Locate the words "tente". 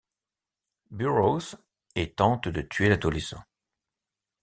2.15-2.47